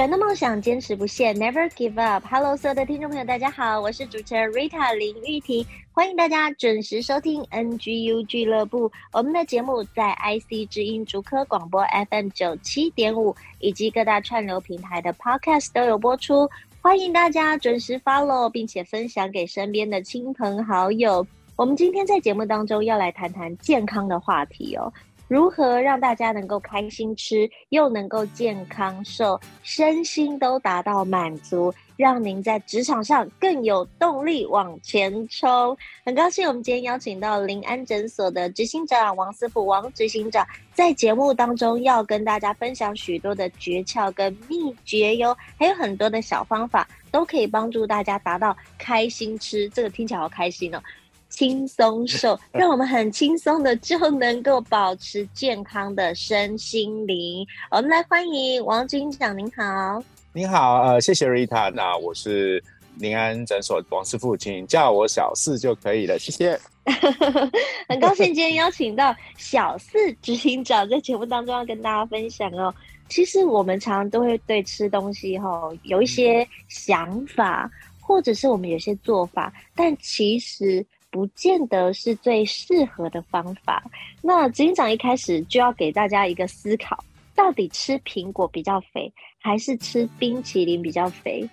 [0.00, 2.24] 转动梦想，坚持不懈，Never give up。
[2.26, 8.90] Hello，所有的听众朋友，大家好，我是主持人 Rita 林玉婷，欢迎大家准时收听 NGU 俱乐部。
[9.12, 16.48] 我们的节目在 IC 之音竹科广播 FM 九七点五以及各大串流平台的 Podcast 都有播出，
[16.80, 21.26] 欢迎大家准时 follow，并且分享给身边的亲朋好友。
[21.56, 24.90] 我们今天在节目当中要来谈谈健康的话题哦。
[25.30, 35.76] 如何让大家能够开心吃，又能够健康瘦，身心都达到满足，让您在职场上更有动力往前冲？
[36.04, 49.68] 很高兴我们今天邀请到林安诊所的执行长王师傅王执行长，在节目当中要跟大家分享许多的诀窍跟秘诀哟，还有很多的小方法，都可以帮助大家达到开心吃。
[49.68, 50.82] 这个听起来好开心哦。
[51.30, 57.46] 轻松瘦，让我们很轻松的就能够保持健康的身心灵。
[57.70, 60.02] 我们来欢迎王执行长，您好。
[60.32, 61.72] 您好，呃，谢谢 Rita。
[61.72, 62.62] 那我是
[62.98, 66.60] 临安诊所王师傅，请叫我小四就可以了，谢谢。
[67.88, 72.74] 很高兴今天邀请到小四执行长在节目当中要跟大家分享哦。
[73.08, 77.70] 其实我们常常都会对吃东西哈有一些想法，
[78.00, 80.84] 或者是我们有些做法，但其实。
[81.10, 83.82] 不见得是最适合的方法。
[84.22, 87.02] 那执行长一开始就要给大家一个思考：
[87.34, 91.48] 到底吃苹果比较肥，还是吃冰淇淋比较肥？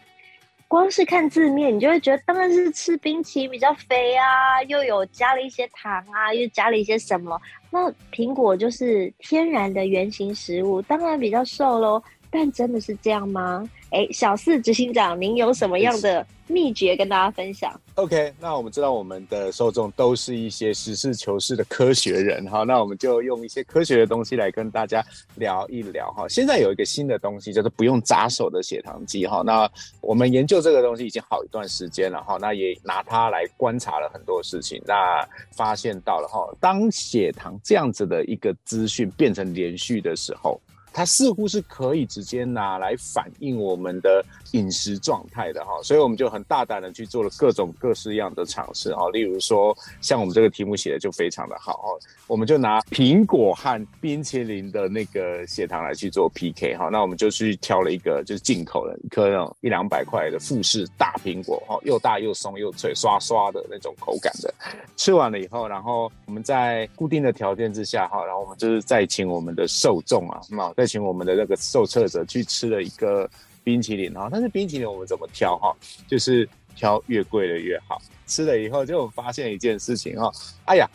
[0.69, 7.39] 光是看字面，你就会觉得当然是吃冰淇淋比较肥啊，又有加了一些糖啊，又加了一些什么。
[7.69, 12.03] 那苹果就是天然的原型食物，当然比较瘦喽。
[12.29, 13.67] 但真的是这样吗？
[13.91, 25.01] 哎，小四执行长，您有什么样的秘诀跟大家分享？OK，那我们知道我们的受众都是一些实事求是的科学人哈，那我们就用一些科学的东西来跟大家
[25.35, 26.27] 聊一聊哈。
[26.27, 29.69] 现在有一个新的东西叫做不用扎手的血糖机哈，那
[30.01, 40.59] 我们研究这个东西已经好一段时间了哈，那也拿它来观察了很多事情，那发现到了哈，当血糖这样子的一个资讯变成连续的时候。
[40.93, 51.89] 它似乎是可以直接拿来反映我们的饮食状态的哈，所以我们就很大胆的去做了各种各式样的尝试哈，例如说像我们这个题目写的就非常的好哈，
[52.25, 64.53] 我们就拿苹果和冰淇淋的那个血糖来去做 PK 哈，那我们就去挑了一个就是进口的一颗那种一两百块的富士大苹果哈，又大又松又脆，刷刷的那种口感的，
[64.95, 73.29] 吃完了以后，然后我们在固定的条件之下哈，然后我们就是再请我们的受众啊，那再请我们的那个受测者去吃了一个
[73.63, 75.75] 冰淇淋哈，但是冰淇淋我们怎么挑哈？
[76.07, 78.01] 就是挑越贵的越好。
[78.25, 80.31] 吃了以后就发现一件事情哈，
[80.65, 80.85] 哎呀，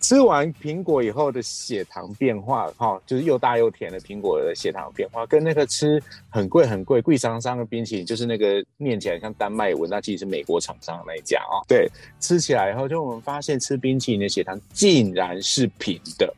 [0.00, 11.62] 吃完苹果以后的血糖变化哈，就是又大又甜的苹果的血糖变化，跟那个吃很贵很贵贵桑桑的冰淇淋，就是那个念起来像丹麦文，那其实是美国厂商那一家啊。
[11.68, 11.88] 对，
[12.18, 16.34] 吃起来以后就我们发现吃冰淇淋的血糖竟然是平的。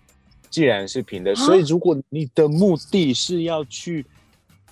[0.54, 4.06] 既然是平的，所以如果你的目的是要去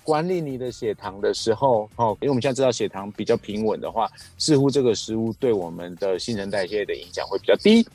[0.01, 7.85] 管理你的血糖的时候，哦，因为我们现在知道血糖比较平稳的话，似乎这个食物对我们的新陈代谢的影响会比较低。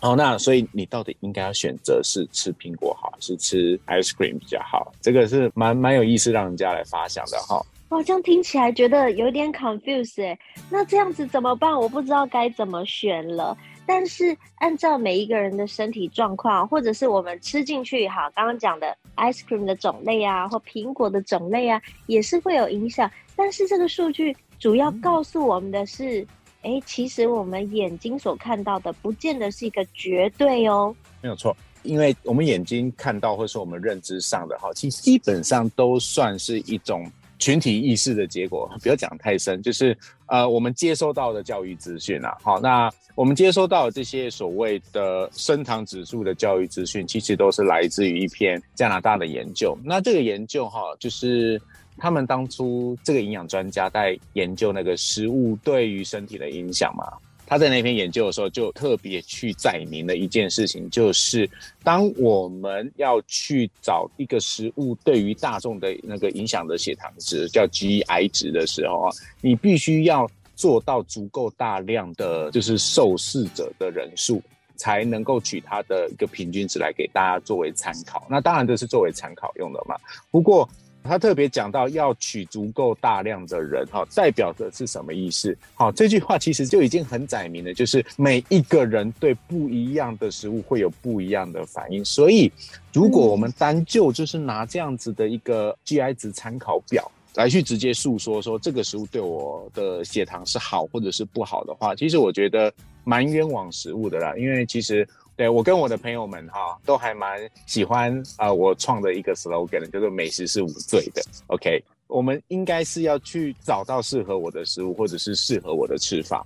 [0.00, 4.92] 哦，那所以你到底应该要选择是吃苹果好，还是吃 ice cream 比较好？
[5.00, 7.64] 这个是蛮蛮有意思，让人家来发想的哈。
[7.90, 10.36] 哇，这样听起来觉得有点 confuse 哎，
[10.68, 11.72] 那这样子怎么办？
[11.72, 13.56] 我不知道该怎么选了。
[13.88, 23.10] 但是按照每一个人的身体状况，或者是我们吃进去哈，刚刚讲的 ice cream 的种类啊，或苹果的种类啊，也是会有影响。
[23.34, 26.20] 但是这个数据主要告诉我们的是，
[26.60, 30.94] 哎、嗯，其实我们眼睛所看到的，不见得是一个绝对哦。
[31.22, 37.10] 没有错，因为我们眼睛看到，或是我们认知上的哈，其实基本上都算是一种。
[37.38, 39.96] 群体意识的结果，不要讲太深，就是
[40.26, 49.76] 呃，我们接收到的教育资讯啊，好，那我们接收到的这些所谓的升糖指数的教育资讯，其实都是来自于一篇加拿大的研究。
[49.84, 51.60] 那这个研究哈，就是
[51.96, 57.04] 他们当初这个营养专家在研究那个食物对于身体的影响嘛。
[57.48, 61.48] 他在那篇研究的时候就特别去载明了一件事情，就是
[61.82, 69.10] 当我们要去找一个食物对于大众的那个影响的血糖值叫 GI 值的时候啊，
[69.40, 74.42] 你必须要做到足够大量的就是受试者的人数，
[74.76, 78.26] 才能够取它的一个平均值来给大家作为参考。
[78.28, 79.96] 那当然这是作为参考用的嘛。
[80.30, 80.68] 不过
[81.08, 85.56] 他特别讲到要取足够大量的人，哈，代表的是什么意思？
[85.74, 92.04] 好，这句话其实就已经很载明了，就是每一个人对不一样的食物会有不一样的反应。
[92.04, 92.52] 所以，
[92.92, 102.72] 如果我们单就就是拿这样子的一个 GI 值参考表来去直接诉说说这个食物对我的血糖是好或者是不好的话，其实我觉得
[103.04, 105.08] 蛮冤枉食物的啦，因为其实。
[105.38, 111.22] 对，我跟我的朋友们哈，都还蛮喜欢啊、呃，我创的一个 slogan，叫做“美食是无罪的”。
[111.46, 116.44] OK，我们应该是要去找到适合我的食物，或者是适合我的吃法，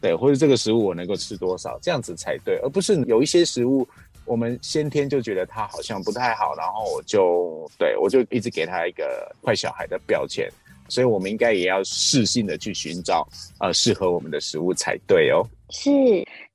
[0.00, 3.84] 对，或者这个食物我能够吃多少，这样子才对，而不是有一些食物
[4.24, 10.48] 我们先天就觉得它好像不太好，然后我就对我就一直给它一个坏小孩的标签。
[10.88, 13.26] 所以，我们应该也要适性的去寻找
[13.60, 15.46] 呃适合我们的食物才对哦。
[15.70, 15.90] 是，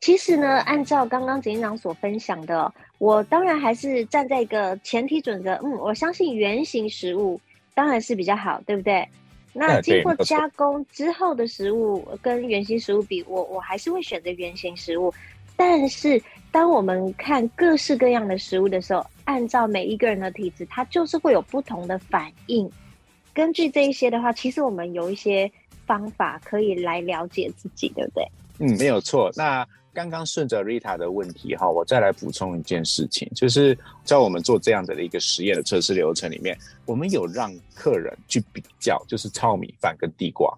[0.01, 7.39] 其实呢，按照刚刚警长所分享的，我当然还是站在一个前提准则，嗯，我相信原型食物
[7.75, 9.07] 当然是比较好，对不对？
[9.55, 15.13] 那经过加工之后的食物跟原型食物比，我我还是会选择原型食物。
[15.55, 16.19] 但是，
[16.51, 22.67] 当我们看各式各样的食物的时候，按照每一个人的体质，它就是会有不同的反应。
[23.33, 25.51] 根据这一些的话，其实我们有一些
[25.85, 28.27] 方法可以来了解自己，对不对？
[28.59, 29.31] 嗯，没有错。
[29.35, 40.51] 那刚刚顺着 Rita 的问题哈，我再来补充一件事情，就是在我们做这样的一个实验的测试流程里面，我们有让客人去比较，就是糙米饭跟地瓜，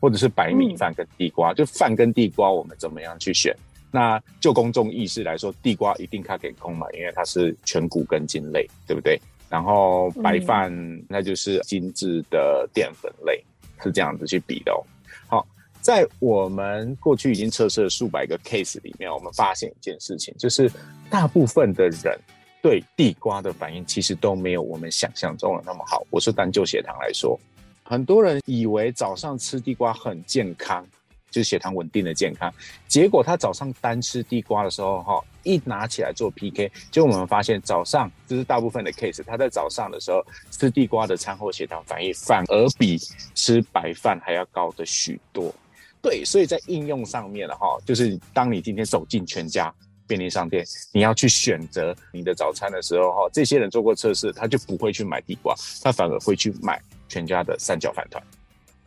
[0.00, 3.54] 或者是白米饭跟地瓜，嗯、就饭跟地瓜，我们怎么样去选？
[3.90, 9.18] 那就公众意识来说，地瓜一定它给空嘛，因为它是全谷根茎类，对不对？
[9.48, 10.72] 然后白饭
[11.08, 14.84] 那就是精致的淀粉类，嗯、是这样子去比的哦。
[15.26, 15.46] 好，
[15.80, 20.70] 在我们过去已经测试了数百个 case 里面，我们发现一件事情，就是
[21.08, 22.18] 大部分的人
[22.60, 26.06] 对地瓜的反应其实都没有我们想象中的那么好。
[26.10, 27.38] 我是单就血糖来说，
[27.82, 30.86] 很多人以为早上吃地瓜很健康。
[31.30, 32.52] 就是血糖稳定的健康，
[32.86, 42.98] 结果他早上单吃地瓜的时候，哈，一拿起来做 PK，结果我们发现早上就是大部分的 case，他在早上的时候吃地瓜的餐后血糖反应反而比
[43.34, 45.54] 吃白饭还要高的许多。
[46.00, 49.72] 对，所以在应用上面的哈，就是当你今天走进全家
[50.06, 58.22] 便利商店，你要去选择你的早餐的时候，哈，这些人做过测试，他就不会去买地瓜，他反而会去买全家的三角饭团。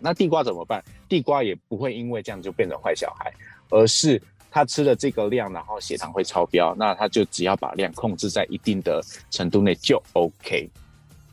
[0.02, 0.84] 那地瓜怎么办？
[1.08, 3.32] 地瓜也不会因为这样就变成坏小孩，
[3.70, 10.70] 而是他吃了这个量，然后血糖会超标，那他就只要把量控制在一定的程度内就 OK。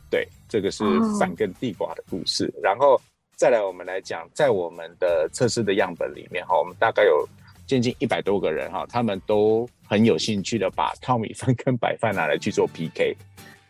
[0.09, 0.83] 对，这个是
[1.19, 2.51] 反跟地瓜的故事。
[2.63, 2.99] 然后
[3.35, 7.27] 再来，我们来讲，在我们的测试的样本里面哈，我们大概有
[7.67, 13.15] 接近一百多个人哈，他们都很有兴趣的把糙米饭跟白饭拿来去做 PK。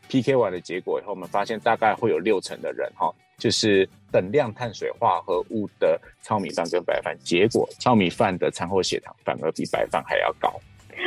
[0.09, 3.09] PK 完的结果以后，我们发现大概会有六成的人哈。
[3.37, 10.53] 就是等量碳水化合物的糙米饭跟白饭，结果糙米饭的餐后血糖反而比白饭还要高。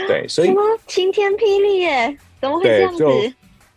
[0.08, 2.16] 对，所以什么晴天霹雳耶？
[2.40, 3.04] 怎么会这样子？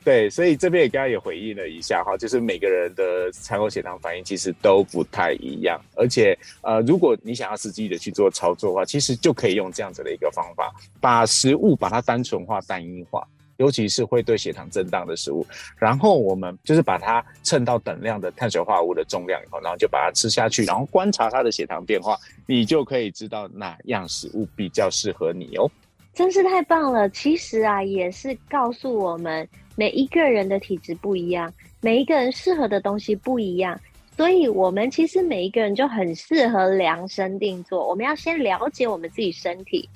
[0.06, 13.28] 对，所以这边也刚刚也回应了一下哈，就是每个人的餐后血糖反应其实都不太一样，而且呃，如果你想要实际的去做操作的话，其实就可以用这样子的一个方法，把食物把它单纯化、单一化。
[13.58, 15.46] 尤其是会对血糖震荡的食物，
[15.78, 25.70] 然后我们就是把它称到等量的碳水化合物的重量以后，然后就把它吃下去，然后观察它的血糖变化，你就可以知道哪样食物比较适合你哦。
[26.14, 27.10] 真是太棒了！
[27.10, 33.80] 其实啊，也是告诉我们每一个人的体质不一样，每一个人适合的东西不一样，
[34.18, 37.88] 所以我们其实每一个人就很适合量身定做。
[37.88, 39.90] 我们要先了解我们自己身体，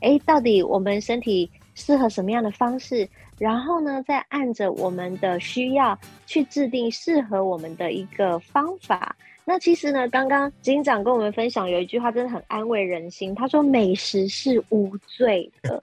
[0.00, 1.50] 诶，到底我们身体。
[1.74, 3.08] 适合什么样的方式，
[3.38, 9.14] 然后呢，再按着我们的需要去制定适合我们的一个方法。
[9.44, 15.82] 那其实呢，刚刚警长跟我们分享有一句话真的很安慰人心，他说：“美食是无罪的，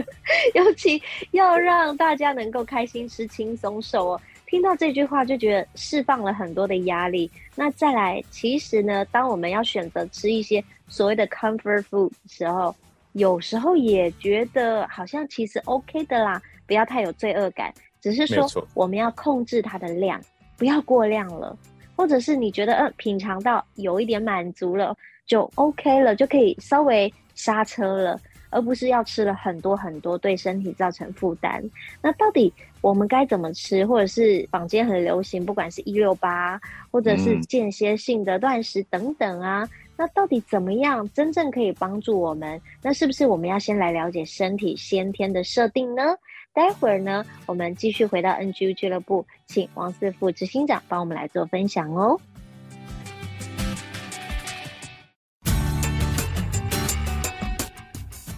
[0.54, 1.02] 尤其
[1.32, 7.28] 要让大家能够开心吃、轻松瘦哦。”听到这句话就觉得释放了很多的压力。
[7.56, 12.74] 那再来，其实呢，当我们要选择吃一些所谓的 comfort food 的时候，
[13.18, 17.72] 有时候也觉得好像其实 OK 的啦，不要太有罪恶感。
[18.00, 20.20] 只是说我们要控制它的量，
[20.56, 21.56] 不要过量了。
[21.96, 24.96] 或者是你觉得呃品尝到有一点满足了，
[25.26, 28.20] 就 OK 了，就可以稍微刹车了，
[28.50, 31.60] 而不是要吃了很多很多，对身体造成负担。
[32.00, 36.60] 那到底我们该怎么吃，或者是坊间很流行，不管是一六八，
[36.92, 39.70] 或者是间歇性的断食等等啊，嗯、
[40.00, 42.60] 那到底怎么样真正可以帮助我们？
[42.80, 46.14] 那是不是我们要先来了解身体先天的设定呢？
[46.54, 52.16] 待会儿呢，我们继续回到 NGU 俱乐部，请王四副执行长帮我们来做分享哦。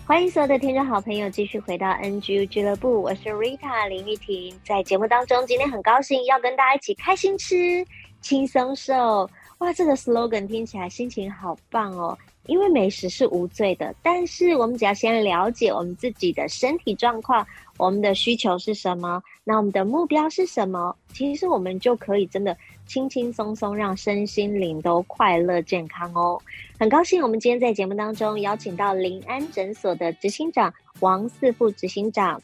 [0.07, 4.59] 欢迎所有的听众好朋友继续回到 NGU 俱乐部，我是 Rita 林玉婷。
[4.65, 7.85] 在节目当中，今天很高兴要跟大家一起开心吃、
[8.23, 9.29] 轻松瘦。
[9.61, 12.17] 哇，这个 slogan 听起来心情好棒哦！
[12.47, 26.41] 因为美食是无罪的，但是我们只要先了解我们自己的身体状况，我们的需求是什么，那我们的目标是什么，其实我们就可以真的轻轻松松让身心灵都快乐健康哦。
[26.79, 32.41] 很高兴我们今天在节目当中邀请到林安诊所的执行长王四副执行长，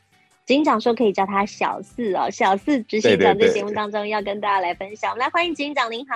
[0.47, 6.15] 执行长说可以叫他小四哦，小四执行长在节目当中要跟大家来分享，我们来欢迎执行长，您好。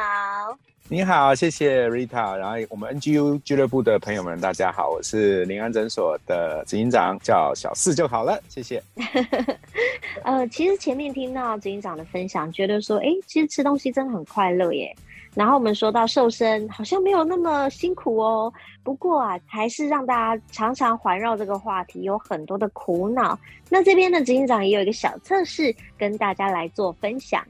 [0.88, 2.37] 你好，谢谢 Rita。
[2.37, 8.80] 然后我们 NGU 俱乐部的朋友们，大家好，我是林安诊所的执行长，叫小四就好了，谢谢。
[10.22, 14.94] 呃，其实前面听到执行长的分享，觉得说，哎，其实吃东西真的很快乐耶。
[15.34, 18.52] 然后我们说到瘦身，好像没有那么辛苦哦。
[18.82, 23.38] 不过啊，还是让大家常常环绕这个话题，有很多的苦恼。
[23.68, 27.44] 那这边的执行长也有一个小测试，跟大家来做分享。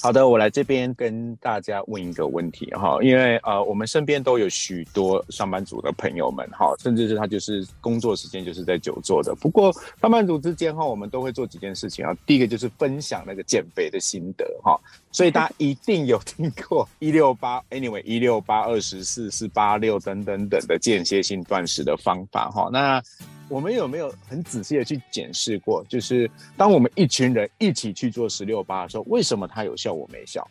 [0.00, 9.34] 好的，我来这边跟大家问一个问题哈，因为呃，我们身边都有许多上班族的朋友们哈，甚至是他就是工作时间就是在久坐的。
[9.34, 12.16] 不过上班族之间哈，我们都会做几件事情啊。
[12.24, 14.78] 第一个就是分享那个减肥的心得哈，
[15.12, 22.68] 所以大家一定有听过 一六八，anyway 一六八二十四四八六等等等的间歇性断食的方法哈。
[22.72, 23.00] 那
[23.48, 25.84] 我们有没有很仔细的去检视过？
[25.86, 30.44] 就是当我们一群人一起去做十六八的时候，为什么他有效我没效？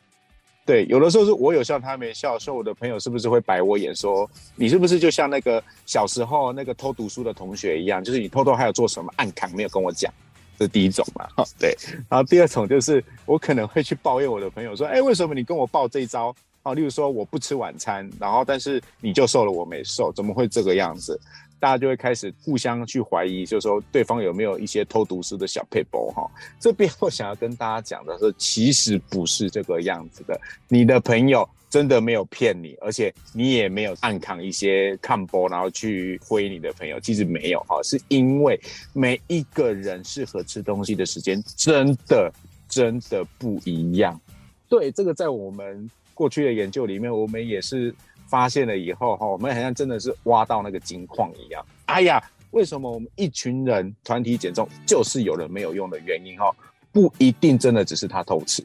[0.64, 10.14] 对，有的时候是我有效他没效，所以我的朋友是不是会白我眼说你是不是就像那个小时候那个偷读书的同学一样，就是你偷偷还有做什么暗扛没有跟我讲？
[10.58, 11.28] 这是第一种嘛。
[11.36, 11.76] 哈对，
[12.10, 16.36] 然后第二种就是我可能会去抱怨我的朋友说，哎，为什么你跟我报这一招？
[16.64, 21.20] 哦，例如说我不吃晚餐，然后但是你就瘦了，我没瘦，怎么会这个样子？
[21.60, 26.30] 大家就会开始互相去怀疑，就是说对方有没有一些偷毒师的小配包哈。
[26.60, 30.40] 这边我想要跟大家讲的是，其实不是这个样子的。
[30.68, 38.60] 你的朋友真的没有骗你，而且你也没有暗扛一些看播，然后去挥你的朋友，其实没有哈，是因为
[38.94, 42.32] 每一个人适合吃东西的时间真的
[42.70, 44.22] 真的不一样。
[44.70, 47.96] 对，这个在我们过去的研究里面，我们也是。
[48.28, 51.62] 发现了以后，哈，我们好像真的是挖到那个金矿一样。
[51.88, 56.38] 哎呀，为什么我们一群人团体减重就是有人没有用的原因？
[56.38, 56.50] 哈，
[56.94, 58.64] 不一定真的只是他偷吃，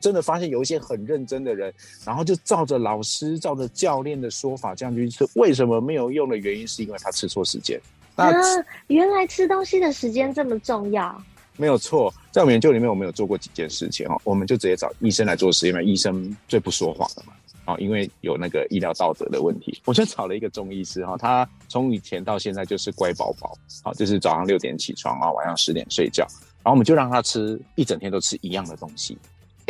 [0.00, 1.72] 真的发现有一些很认真的人，
[2.04, 7.80] 然后就照着老师、照着教练的说法这样去吃，为什么没有用的原因是因为他吃错时间。
[8.16, 11.22] 那、啊、原来吃东西的时间这么重要？
[11.56, 17.34] 没有错，在我们研究里面，我们有做过几件事情哈，我们就直接找医生来做实验嘛，医生最不说谎的嘛。
[17.78, 26.26] 因为有那个医疗道德的问题，我就找了一个中医师哈，他从以前到现在就是乖宝宝，好，就是早上六点起床啊，晚上十点睡觉，
[26.64, 29.16] 然后我们就让他吃一整天都吃一样的东西。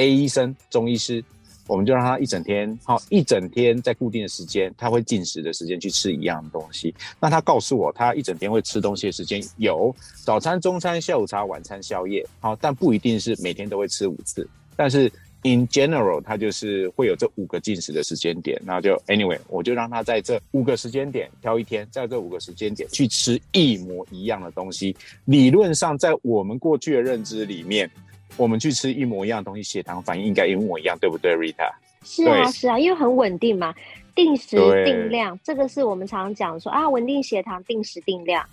[0.01, 1.23] A 医生，中医师，
[1.67, 6.95] 我们就让他一整天，好，一整天在固定的时间，他会进食的时间去吃一样的东西。
[7.21, 15.13] 那他告诉我，他一整天会吃东西的时间有早餐、中餐、下午茶、晚餐、宵夜，好，但不一定是每天都会吃五次，但是。
[15.43, 24.95] In general，他就是会有这五个进食的时间点，那就 anyway，我就让他在这五个时间点挑一天，在这五个时间点去吃一模一样的东西。
[25.25, 27.91] 理论上，在我们过去的认知里面，
[28.37, 31.71] 我们去吃一模一样的东西，血糖反应应该一模一样，对不对，Rita？
[32.03, 33.75] 是啊，是啊，因为很稳定嘛，
[34.15, 38.45] 定时定量，这个是我们常常讲说啊，稳定血糖，定时定量。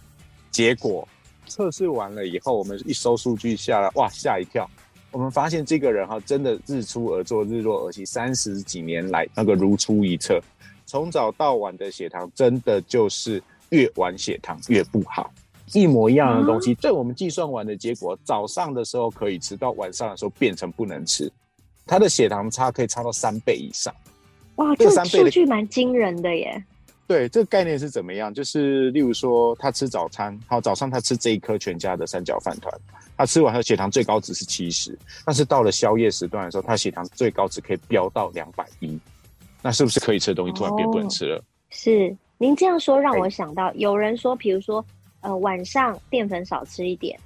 [0.52, 1.08] 结果
[1.46, 4.70] 测试完了以后，我们一收数据下来，哇，吓一跳。
[5.12, 10.42] 我们发现这个人哈，真的日出而作，日落而息，三十几年来那个如出一辙，
[10.86, 15.32] 从早到晚的血糖真的就是越晚血糖越不好，
[15.74, 21.32] 一模一样的东西，在我们计算完的结果，早上的时候可以吃到晚上的时候变成不能吃，
[21.86, 23.94] 他的血糖差可以差到三倍以上。
[24.56, 26.64] 哇，这个数据蛮惊人的耶。
[27.06, 28.34] 对，这个概念是怎么样？
[28.34, 32.74] 就是例如说，他吃早餐，好，早上他吃这一颗全家的三角饭团，
[33.16, 39.00] 他吃完后血糖最高值是七十，但是到了宵夜时段的时候，他血糖最高值可以飙到两百一，
[39.62, 41.38] 那是不是可以吃的东西突然变不能吃了？
[41.38, 44.84] 哦、是，您这样说让我想到，有人说，比如说，
[45.28, 47.20] 呃，晚上淀粉少吃一点，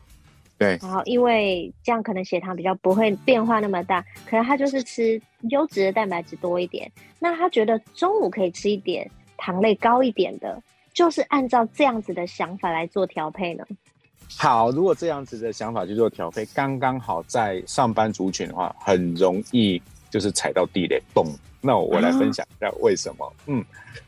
[0.58, 10.60] 对，然后因为这样可能血糖比较不会变化那么大，可能他就是吃优质的蛋白质多一点，那他觉得中午可以吃一点糖类高一点的，
[10.94, 13.64] 就是按照这样子的想法来做调配呢？
[14.36, 19.80] 好，如果这样子的想法去做调配，刚刚好在上班族群的话，很容易
[20.10, 21.28] 就是踩到地雷，嘣。
[21.62, 23.34] 那我来分享一下为什么。
[23.46, 23.64] 嗯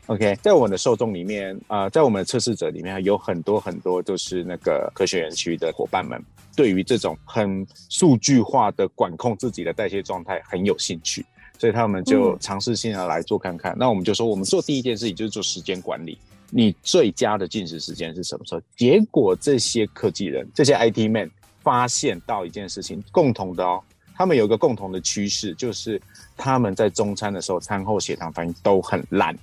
[0.06, 6.20] ，OK，在我们的受众里面，呃，在我们的测试者里面，有很多很多就是那个科学园区的伙伴们，
[6.56, 11.24] 对于这种很数据化的管控自己的代谢状态很有兴趣，
[11.58, 13.72] 所以他们就尝试性的来做看看。
[13.72, 16.18] 嗯、那我们就说，我们做第一件事情就是做时间管理。
[16.50, 18.60] 你最佳的进食时间是什么时候？
[18.76, 21.28] 结果这些科技人，这些 IT man
[21.62, 23.82] 发现到一件事情，共同的哦，
[24.14, 26.00] 他们有一个共同的趋势，就是
[26.36, 29.36] 他们在中餐的时候，餐后血糖反应都很烂。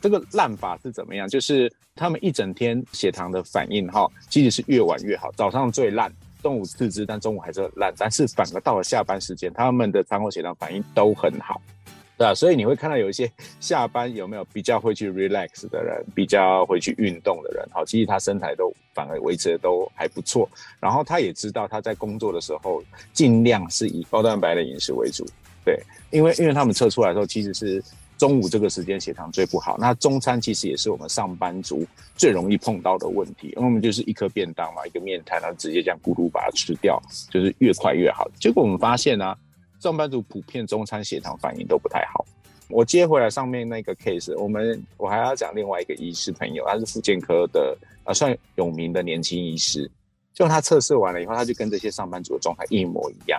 [0.00, 1.26] 这个烂法是怎么样？
[1.26, 5.32] 就是他们一整天血糖的反应哈，其实是越晚越好。
[5.32, 7.92] 早上最烂，中午次之，但中午还是烂。
[7.98, 11.60] 但是反而到了下班时间，他们的餐后血糖反应都很好。
[12.16, 13.30] 对啊，所以你会看到有一些
[13.60, 20.50] 下班有没有比较会去 relax 的人，比较会去运动的人，好，其实他身材都反而维持的都还不错。
[20.80, 25.24] 然后他也知道他在工作的时候尽量是以高蛋白的饮食为主，
[25.64, 27.80] 对，因为因为他们测出来的时候其实是
[28.16, 31.86] 中午这个时间血糖最不好，那中餐其实也是我们上班族
[32.16, 37.00] 最容易碰到的问题，因为我们就是一颗便当嘛，一个面摊，然后直接这样咕噜把它吃掉，
[37.30, 38.28] 就是越快越好。
[38.40, 39.36] 结果我们发现呢、
[39.78, 42.26] 上班族普遍中餐血糖反应都不太好。
[42.70, 47.74] 我接回来上面那个 case，我们我还要讲另外一个医师朋友，他是复健科的，
[48.08, 49.88] 呃，算有名的年轻医师。
[50.32, 53.38] 就他测试完了以后，他就跟这些上班族的状态一模一样。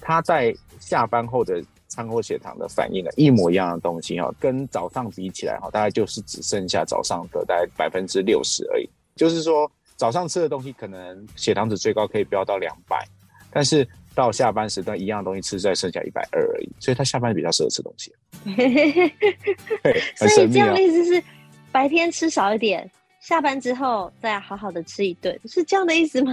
[0.00, 8.88] 他在下班后的餐后血糖的反应呢，一模一样的东西哈，跟早上比起来哈，大概就是只剩下早上的大概百分之六十而已。
[9.16, 13.06] 就是说早上吃的东西可能血糖值最高可以飙到两百，
[13.50, 13.86] 但是。
[14.16, 18.10] 到下班时段，一样东西吃，再剩下一百二而已，所以他下班比较适合吃东西。
[20.16, 21.22] 所以这样的意思是，
[21.70, 22.90] 白天吃少一点，
[23.26, 26.32] 下班之后再好好的吃一顿，是这样的意思吗？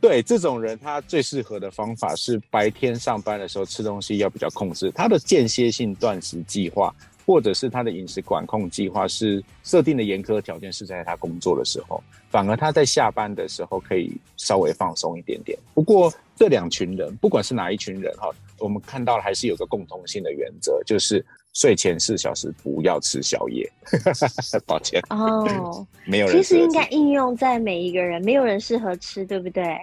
[0.00, 6.94] 对，这种人他最适合的方法是白天上班的时候吃东西要比较控制，他的间歇性断食计划。
[7.32, 15.58] 或者是他的饮食管控计划是设定的严苛条件是在他工作的时候，反而他在下班的时候可以稍微放松一点点。
[15.72, 23.66] 不过这两群人，不管是哪一群人哈，我们看到了还是有个共同性的原则，就是睡前四小时不要吃宵夜。
[24.68, 26.36] 抱歉哦，没有人。
[26.36, 29.74] 其实应该应用在每一个人，没有人适合吃，对不对？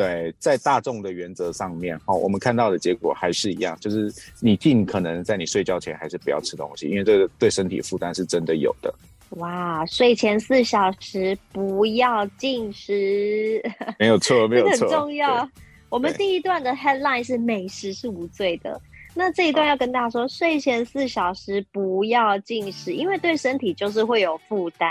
[0.00, 4.10] 对，在大众的原则上面，哈，我们看到的结果还是一样，就是
[4.40, 8.90] 你尽可能在你睡觉前还是不要吃东西，因为这个对身体负担是真的有的。
[9.36, 13.62] 哇，睡前四小时不要进食，
[13.98, 15.46] 没有错，没有错，很重要。
[15.90, 18.80] 我们第一段的 headline 是美食是无罪的，
[19.14, 24.88] 那这一段要跟大家说，睡前四小时不要进食，因为对身体就是会有负担。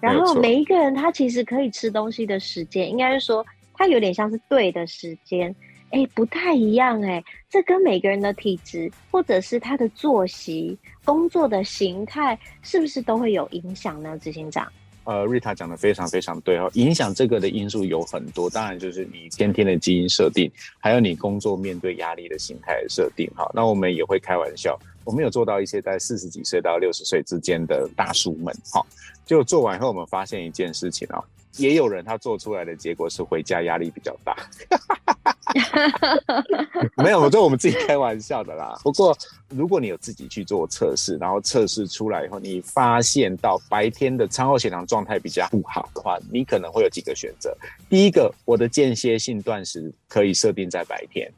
[0.00, 3.44] 然后每一个人他其实可以吃东西的时间，应该是说。
[3.80, 5.56] 它有点像是对的时间，
[5.88, 14.18] 哎，不太一样哎，这跟每个人的体质或者是他的作息、工作的形态，是不是都会有影响呢？
[14.18, 14.70] 执行长，
[15.04, 23.26] 呃，Rita 讲的非常非常对哦，影响这个的因素有很多，当然就是你先天的基因设定，还有你工作面对压力的形态的设定。
[23.34, 28.86] 哈，那我们也会开玩笑，我们有做到一些在四十几岁到六十岁之间的大叔们，好，
[29.24, 31.22] 就做完以后，我们发现一件事情哦。
[31.56, 34.36] 也有人他做出来的结果是回家压力比较大，
[36.96, 38.78] 没有，我这我们自己开玩笑的啦。
[38.84, 39.14] 不过
[39.48, 47.52] 如果你有自己去做测试，然后测试出来以后，你发现到白天的餐后血糖状态比较不好的话，你可能会有几个选择。
[47.88, 51.28] 第一个，我的间歇性断食可以设定在白天。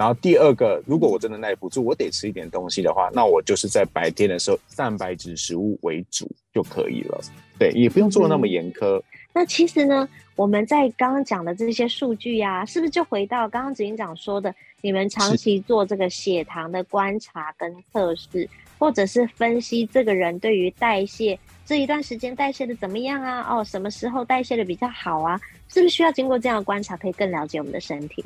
[0.00, 7.20] 然后第二个，如果我真的耐不住，我得吃一点东西的话，那我就是在白天的时候蛋白质食物为主就可以了。
[7.58, 8.98] 对，也不用做那么严苛。
[9.34, 23.46] 那其实呢，我们在刚刚讲的这些数据呀、是不是就回到刚刚执行长说的，你们长期做这个血糖的观察跟测试，或者是分析这个人对于代谢这一段时间代谢的怎么样啊？
[23.50, 25.38] 哦，什么时候代谢的比较好啊？
[25.68, 28.24] 是不是需要经过这样的观察，可以更了解我们的身体？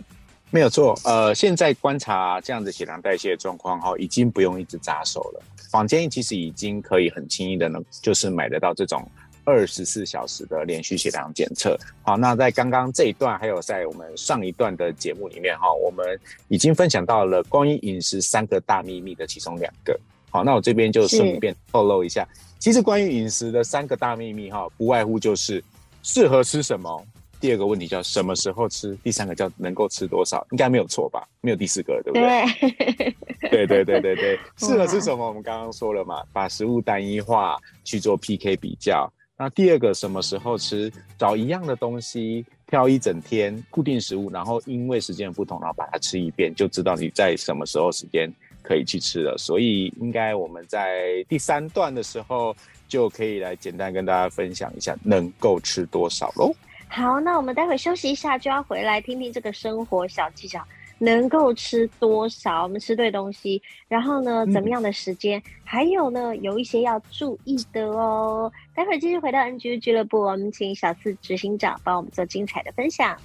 [0.55, 5.43] 没有错，呃，现在观察这样子血糖代谢的状况哈，已经不用一直扎手了。
[5.69, 9.05] 坊间其实已经可以很轻易的呢，就是买得到这种。
[9.47, 19.99] 二十四小时的连续血糖检测，好，那在刚刚这一段，还有在我们上一段的节目里面，哈，我们已经分享到了关于饮食三个大秘密的其中两个，
[20.31, 22.27] 好，那我这边就顺便透露一下，
[22.59, 25.63] 其实关于饮食的三个大秘密哈，不外乎就是
[26.03, 27.05] 适合吃什么。
[27.45, 31.29] 第二个问题叫什么时候吃，第三个叫能够吃多少，应该没有错吧？
[31.43, 33.15] 没有第四个，对不对？
[33.51, 35.29] 对对对对对，适合吃什么？
[35.29, 39.13] 我们刚刚说了嘛，把食物单一化去做 PK 比较。
[39.37, 40.91] 那第二个什么时候吃？
[41.19, 48.27] 找一样的东西，挑一整天固定食物，然后因为时间不同，然后把它吃一遍，就知道你在什么时候时间
[48.63, 49.37] 可以去吃了。
[49.37, 52.57] 所以应该我们在第三段的时候
[52.89, 56.51] 就可以来简单跟大家分享一下能够吃多少喽。
[56.89, 60.65] 好，那我们待会休息一下，就要回来听听这个生活小技巧，
[60.99, 62.63] 能够吃多少？
[62.63, 65.41] 我们吃对东西，然后呢，怎么样的时间？
[65.41, 68.51] 嗯、还有呢，有一些要注意的哦。
[68.75, 73.17] 待会儿继续回到 NGU 俱乐部，我们请小四执行长帮我们做精彩的分享。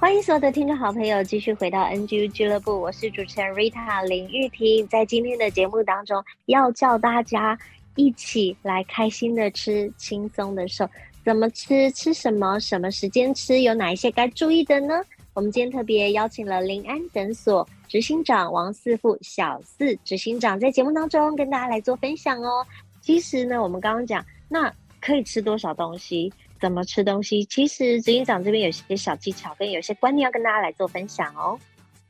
[0.00, 4.88] 欢迎所有的听众好朋友继续回到 NGU 俱乐部，我是主持人 Rita 林玉婷。
[4.88, 7.56] 在今天的节目当中，要叫大家
[7.96, 10.88] 一起来开心的吃，轻松的瘦。
[11.22, 11.90] 怎么吃？
[11.90, 12.58] 吃什么？
[12.60, 13.60] 什么时间吃？
[13.60, 15.02] 有哪一些该注意的呢？
[15.34, 22.66] 我们今天特别邀请了林安诊所执行长王四富小四执行长在节目当中跟大家来做分享哦。
[23.02, 26.32] 其实呢，我们刚刚讲，那可以吃多少东西？
[26.60, 27.44] 怎么吃东西？
[27.46, 31.58] 其实执行长这边有些小技巧跟有些观念要跟大家来做分享哦。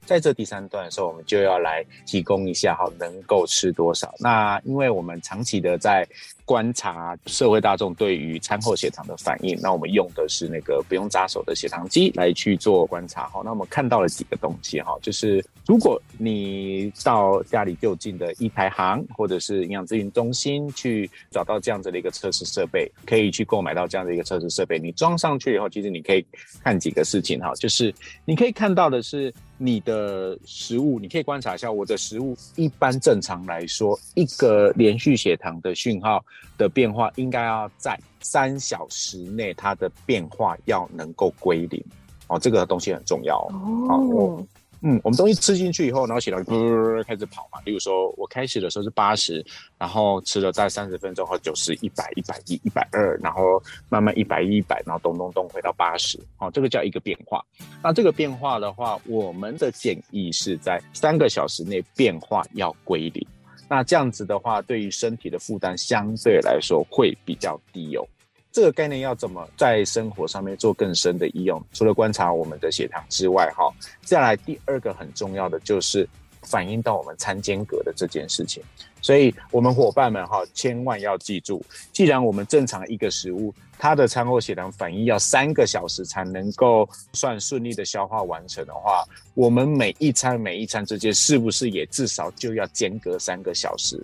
[0.06, 4.12] 在这第三段的时候，我们就要来提供一下哈，能够吃多少。
[4.18, 6.04] 那因为我们长期的在
[6.50, 13.40] 观察社会大众对于餐后血糖的反应，那我们用的是那个不用扎手的血糖机来去做观察哈。
[13.44, 24.76] 那我们看到了几个东西哈，就是如果你到家里就近的一排行或者是营养咨询中心去找到这样子的一个测试设备，可以去购买到这样的一个测试设备。
[24.76, 26.26] 你装上去以后，其实你可以
[26.64, 36.24] 看几个事情哈，就是你可以看到的是你的食物，你可以观察一下我的食物，一般正常来说，一个连续血糖的讯号。
[36.56, 41.82] 的变化应该要在三小时内，它的变化要能够归零
[42.28, 43.88] 哦，这个东西很重要哦。
[43.88, 44.46] 哦
[44.82, 47.60] 嗯，我们东西吃进去以后，然后血糖就开始跑嘛。
[47.66, 49.44] 例如说，我开始的时候是八十，
[49.76, 56.18] 然后吃了在三十分钟后九十、一百、一百一、一百二，然后慢慢一百一、一百，然后咚咚咚回到八十。
[56.38, 57.44] 哦，这个叫一个变化。
[57.82, 63.26] 那这个变化的话，我们的建议是在三个小时内变化要归零。
[63.70, 68.04] 那这样子的话，对于身体的负担相对来说会比较低哦。
[68.50, 71.64] 这个概念要怎么在生活上面做更深的应用？
[71.72, 76.04] 除了观察我们的血糖之外，哈，再来第二个很重要的就是
[76.42, 78.60] 反映到我们餐间隔的这件事情。
[79.02, 93.98] 所以，我们伙伴们哈，千万要记住，既然我们正常一个食物，它的餐后血糖反应要三个小时才能够算顺利的消化完成的话，我们每一餐每一餐之间是不是也至少就要间隔三个小时？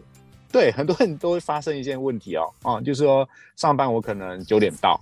[0.51, 4.99] 对，很多人都会发生一件问题哦，啊，就是说上班我可能九点到，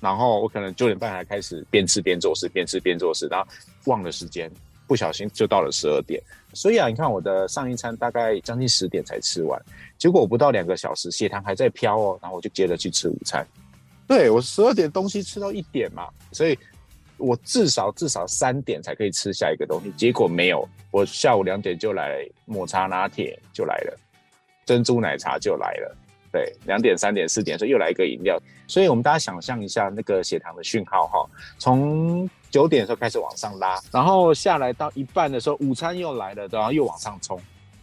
[0.00, 3.46] 然后我可能九点半还开始边吃边做事，边吃边做事，然后
[3.86, 4.50] 忘了时间。
[4.88, 6.20] 不小心就到了十二点，
[6.54, 9.60] 所以啊，你看我的上一餐大概将近十点才吃完，
[9.98, 13.46] 结果不到两个小时血糖还在飘哦，然后我就接着去吃午餐。
[14.06, 16.58] 对，我十二点东西吃到一点嘛，所以
[17.18, 23.98] 我至少至少三点才可以吃下一个东西，结果没有，我下午两点就来抹茶拿铁就来了，
[24.64, 25.96] 珍珠奶茶就来了，
[26.32, 32.26] 对，两点三点四点所以又来一个饮料，所以我们大家想象一下那个血糖的讯号哈，从。
[32.50, 37.40] 九点的时候开始往上拉，然后下来到一半的时候，午餐又来了，然后又往上冲，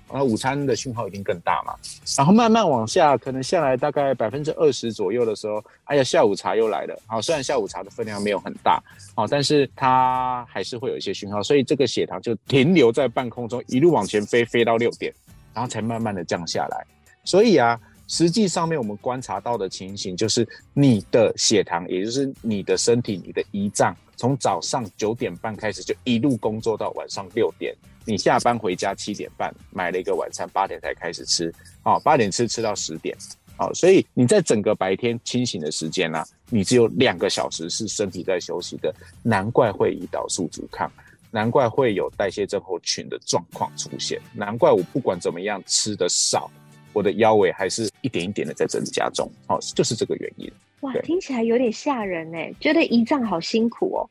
[0.10, 1.76] 然后午餐的讯号一定更大嘛。
[2.18, 7.00] 然后慢慢往下，可能下来大概百分之二十左右的时候，哎呀，下午茶又来了。
[7.06, 8.82] 好，虽然下午茶的分量没有很大，
[9.16, 15.14] 好，但是它还是会有一些讯号，所以这个血糖就停留在半空中，一路往前飞，飞到六点，
[15.54, 16.86] 然后才慢慢的降下来。
[17.24, 17.80] 所以啊。
[18.08, 33.18] 实际上面我们观察到的情形就是，你的血糖，也就是你的身体，你的胰脏，从早上九点半开始就一路工作到晚上六点，你下班回家七点半买了一个晚餐，八点才开始吃，好，八点吃吃到十点，
[33.58, 40.92] 好，所以你在整个白天清醒的时间呢，你只有两个小时是身体在休息的，难怪会胰岛素阻抗，
[41.32, 46.52] 难怪会有代谢症候群的状况出现，难怪我不管怎么样吃的少。
[46.94, 50.52] 我的腰围还是一点一点的在增加中，哦，就是这个原因。
[50.82, 54.06] 哇，听起来有点吓人哎，觉得胰脏好辛苦哦。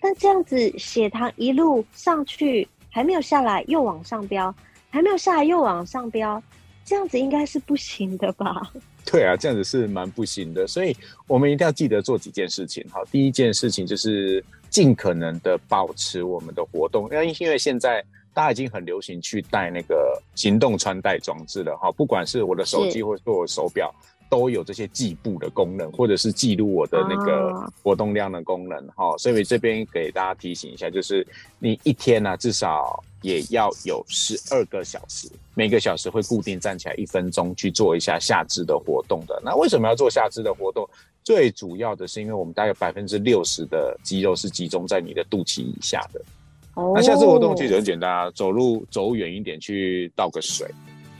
[0.00, 4.52] 但这样子血糖一路上去，还没有下来又往上飙，
[4.90, 6.42] 还没有下来又往上飙，
[6.84, 8.72] 这样子应该是不行的吧？
[9.04, 10.96] 对啊，这样子是蛮不行的，所以
[11.28, 12.84] 我们一定要记得做几件事情。
[12.90, 18.04] 好，第一件事情就是尽可能的保持我们的活动，因为因为现在
[18.38, 23.92] 大家已经很流行去带那个行动穿戴装置了哈，不管是我的手机或者是我的手表。
[24.30, 31.26] 都有这些计步的功能，或者是记录我的那个活动量的功能哈、哦，所以这边给大家提醒一下，就是
[31.58, 39.40] 你一天呢、啊、至少也要有十二个小时，每个小时会固定站起来一分钟去做一下下肢的活动的。
[39.42, 40.86] 那为什么要做下肢的活动？
[41.24, 46.20] 最主要的是因为我们大概百分之六十的肌肉是集中在你的肚脐以下的。
[46.78, 50.66] 哦，那下次活动其实很简单啊，走路走远一点去倒个水，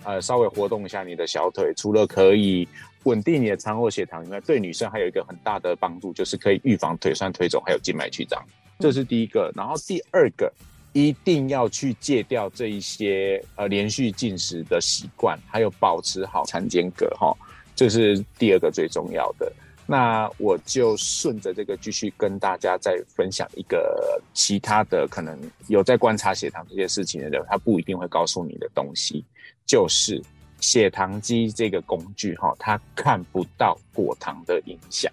[0.05, 2.67] 呃，稍微活动一下你的小腿，除了可以。
[3.05, 8.45] 稳定你的餐后血糖以外，对女生还有一个很大的帮助，就是可以预防腿酸、腿肿，还有静脉曲张。
[8.81, 9.51] 这是第一个。
[9.55, 10.53] 然后第二个，
[10.93, 17.35] 一定要去戒掉这一些呃连续进食的习惯，还有保持好餐间隔哈，
[17.75, 19.51] 这是第二个最重要的。
[19.91, 29.25] 那我就顺着这个继续跟大家再分享一个其他的，可能有在观察血糖这件事情的人，他不一定会告诉你的东西，
[29.67, 30.23] 就是。
[30.61, 35.09] 血糖机这个工具，哈，它看不到果糖的影响。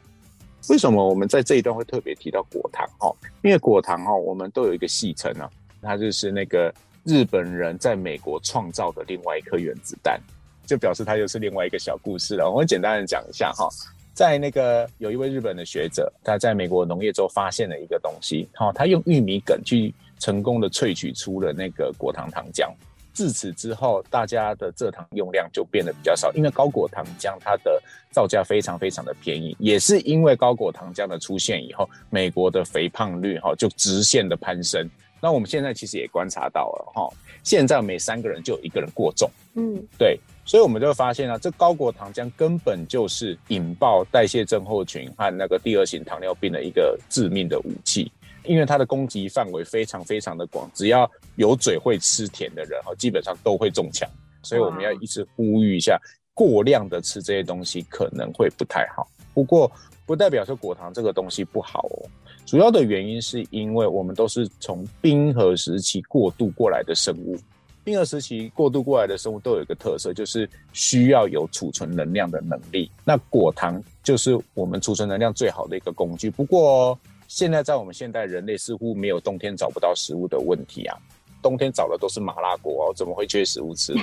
[0.69, 2.83] 为什么我们在这一段会特别提到果糖？
[2.97, 5.47] 哈，因为果糖，哈，我们都有一个戏称啊，
[5.83, 10.19] 它就是那个日本人在美国创造的另外一颗原子弹，
[10.65, 12.49] 就表示它又是另外一个小故事了。
[12.49, 13.69] 我们简单的讲一下，哈，
[14.15, 22.71] 在那个有一位日本的学者，他在美国农业州发现了一个东西，哈，他用玉米梗去成功的萃取出了那个果糖糖浆。
[23.11, 34.89] 自此之后，大家的蔗糖用量就变得比较少，因为高果糖浆它的造价非常非常的便宜，也是因为高果糖浆的出现以后，美国的肥胖率哈就直线的攀升。
[35.21, 37.09] 那我们现在其实也观察到了哈，
[37.43, 48.11] 现在每三个人就有一个人过重，嗯，对，所以我们就会发现啊，这高果糖浆根本就是引爆代谢症候群和那个第二型糖尿病的一个致命的武器。
[48.43, 54.07] 因为它的攻击范围非常非常的广，只要有嘴会吃甜的人哈，基本上都会中枪。
[54.43, 55.99] 所以我们要一直呼吁一下，
[56.31, 59.07] 过量的吃这些东西可能会不太好。
[59.33, 59.71] 不过
[60.05, 62.05] 不代表说果糖这个东西不好哦，
[62.45, 67.35] 主要的原因是因为我们都是从冰河时期过渡过来的生物。
[67.85, 72.89] 冰河时期过渡过来的生物都有一个特色，就是需要有储存能量的能力。
[73.05, 76.29] 那果糖就是我们储存能量最好的一个工具。
[76.31, 80.97] 不过，现在在我们现代人类似乎没有冬天找不到食物的问题啊，
[81.43, 84.01] 冬天找的都是麻辣锅哦，怎么会缺食物吃呢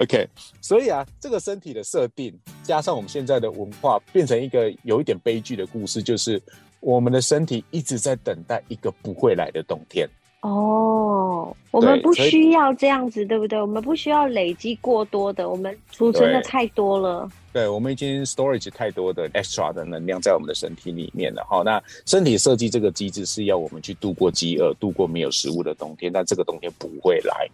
[0.00, 0.26] ？OK，
[0.62, 6.40] 所以啊，这个身体的设定加上我们现在的文化，变成一个有一点悲剧的故事，就是
[6.80, 10.08] 我们的身体一直在等待一个不会来的冬天。
[10.40, 13.60] 哦，我们不需要这样子，对不对？
[13.60, 17.28] 我们不需要累积过多的，我们储存的太多了。
[17.52, 21.44] 对，我们已经 storage 太多的 extra 的能量在我们的身体里面了。
[21.50, 27.48] 哈，那身体设计这个机制是要我们去度过饥饿、度过没有食物的冬天，但这个冬天不会来，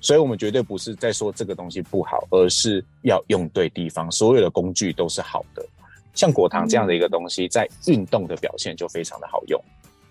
[0.00, 4.08] 所以我们绝对不是在说这个东西不好，而是要用对地方。
[4.12, 5.66] 所有的工具都是好的，
[6.14, 9.60] 像果糖这样的一个东西，在运动的表现就非常的好用。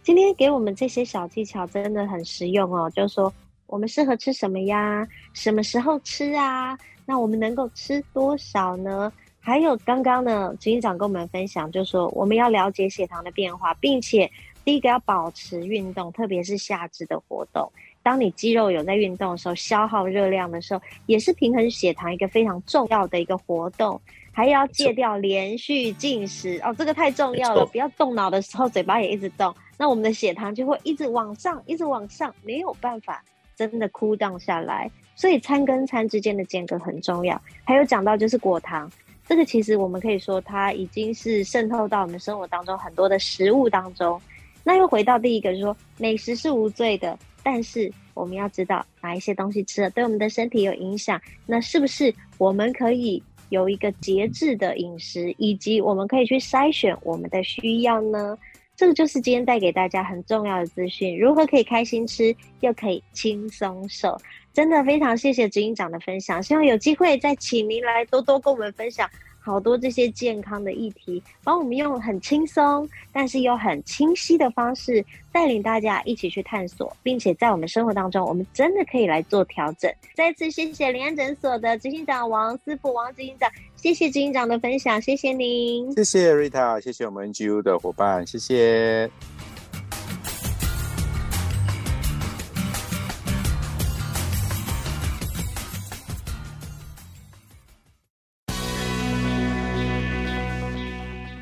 [0.03, 3.31] 今天给我们这些小技巧真的很实用哦，就是说
[3.67, 5.07] 我们适合吃什么呀？
[5.33, 6.75] 什么时候吃啊？
[7.05, 9.13] 那我们能够吃多少呢？
[9.39, 14.29] 还有刚刚呢，执行长跟我们分享，就是说我们要了解血糖的变化，并且
[14.65, 17.71] 第一个要保持运动，特别是下肢的活动。
[18.01, 24.01] 当你肌肉有在运动的时候，消耗热量的时候，也是平衡血糖一个非常重要的一个活动。
[24.33, 27.65] 还要戒掉连续进食哦，这个太重要了。
[27.65, 29.53] 不要动脑的时候，嘴巴也一直动。
[29.81, 33.23] 那我们的血糖就会一直往上，一直往上，没有办法
[33.55, 34.87] 真的 cool down 下来。
[35.15, 37.41] 所以餐跟餐之间的间隔很重要。
[37.63, 38.87] 还有讲到就是果糖，
[39.27, 44.21] 这个其实我们可以说它已经是渗透到我们生活当中很多的食物当中。
[44.63, 58.37] 那又回到第一个，就是说美食是无罪的，但是我们要知道哪一些东西吃了对我们的身体有影响，那是不是我们可以有一个节制的饮食，以及我们可以去筛选我们的需要呢？
[58.81, 64.19] 这个就是今天带给大家很重要的资讯，如何可以开心吃，又可以轻松瘦。
[64.53, 69.07] 真的非常谢谢执行长的分享，希望有机会再请您来多多跟我们分享
[69.43, 79.91] 好多这些健康的议题，帮我们用很轻松，但是又很清晰的方式，带领大家一起去探索，并且在我们生活当中，我们真的可以来做调整。
[80.15, 83.51] 再次谢谢联安诊所的执行长王师傅王执行长。
[83.75, 89.09] 谢谢执行长的分享，谢谢您，谢谢 Rita，谢谢我们 GU 的伙伴，谢谢。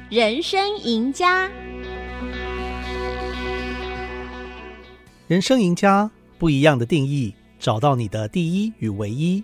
[0.10, 1.48] 人生赢家，
[5.28, 9.44] 人生赢家不一样的定义，找到你的第一与唯一。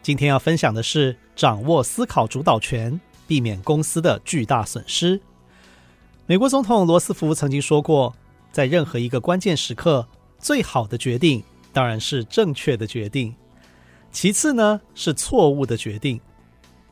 [0.00, 5.20] 今天要分享的是掌握思考主导权，避免公司的巨大损失。
[6.24, 8.16] 美国总统罗斯福曾经说过，
[8.50, 13.34] 在任何一个关键时刻，最好的决定当然是正确的决定，
[14.10, 16.18] 其次呢是错误的决定，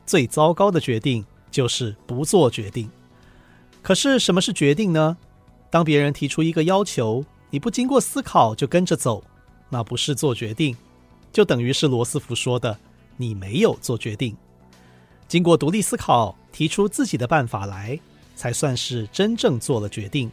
[0.05, 2.87] 最糟糕的决定就是不做决定。
[3.85, 5.15] 可是，什么是决定呢？
[5.69, 9.23] 当别人提出一个要求，你不经过思考就跟着走，
[9.69, 10.75] 那不是做决定，
[11.31, 12.79] 就等于是罗斯福说的，
[13.15, 14.35] 你没有做决定。
[15.27, 17.99] 经过独立思考，提出自己的办法来，
[18.35, 20.31] 才算是真正做了决定。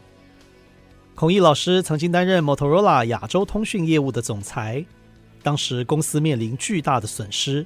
[1.13, 4.83] 孔毅老师曾经担任 Motorola 亚洲通讯业务的总裁，
[5.43, 7.63] 当时公司面临巨大的损失。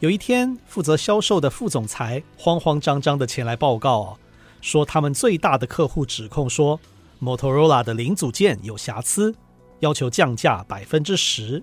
[0.00, 4.18] 有一天，负责销售的副总裁慌慌张张地前来报告。
[4.66, 6.80] 说他们最大的客户指控说
[7.22, 9.32] ，Motorola 的零组件有瑕疵，
[9.78, 11.62] 要求降价百分之十。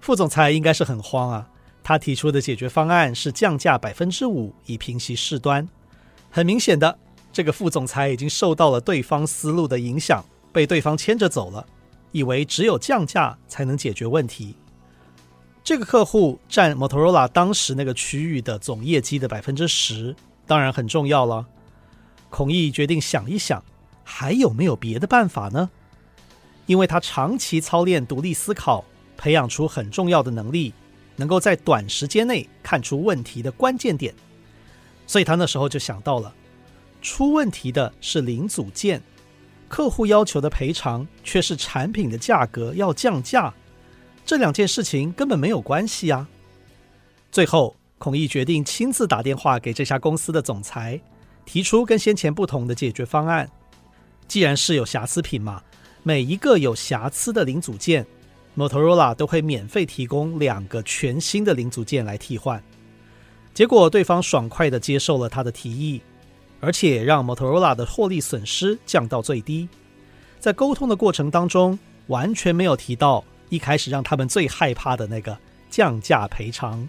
[0.00, 1.46] 副总裁应该是很慌啊，
[1.82, 5.68] 他提出的解决方案是降价百分之五，以平息事端。
[6.30, 6.98] 很明显的，
[7.30, 11.66] 这个副总裁已经受到了对方思路的影响，被对方牵着走了，
[12.12, 14.56] 以为只有降价才能解决问题。
[15.62, 21.44] 这个客户占 Motorola 当时那个区域的总业绩的百分之十，当然很重要了。
[22.30, 23.62] 孔毅决定想一想，
[24.02, 25.68] 还有没有别的办法呢？
[26.66, 28.84] 因为他长期操练独立思考，
[29.16, 30.72] 培养出很重要的能力，
[31.16, 34.14] 能够在短时间内看出问题的关键点。
[35.06, 36.32] 所以他那时候就想到了，
[37.02, 39.02] 出问题的是零组件，
[39.68, 43.52] 客户要求的赔偿却是产品的价格要降价，
[44.24, 46.28] 这两件事情根本没有关系啊。
[47.32, 51.00] 最后，孔毅决定亲自打电话给这家公司的总裁。
[51.50, 53.50] 提出跟先前不同的解决方案。
[54.28, 55.60] 既然是有瑕疵品嘛，
[56.04, 58.06] 每一个有瑕疵的零组件
[58.56, 62.62] ，Motorola 都会免费提供两个全新的零组件来替换。
[63.52, 66.00] 结果对方爽快地接受了他的提议，
[66.60, 69.68] 而且让 Motorola 的获利损失降到最低。
[70.38, 75.36] 在沟通的过程当中，完全没有提到一开始让他们最害怕的那个
[75.68, 76.88] 降价赔偿。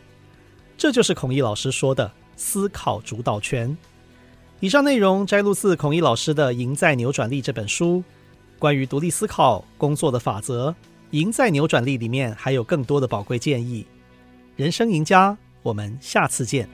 [0.78, 3.76] 这就是孔毅老师说的思考主导权。
[4.62, 8.04] 以上内容摘录自孔毅老师的《赢在扭转力》这本书，
[8.60, 10.70] 关于独立思考工作的法则，
[11.10, 13.84] 《赢在扭转力》里面还有更多的宝贵建议。
[14.56, 16.70] 人生赢家，我们下次见。